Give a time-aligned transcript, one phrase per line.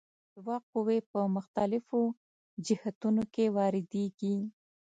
[0.35, 2.01] دوه قوې په مخالفو
[2.65, 4.35] جهتونو کې واردیږي.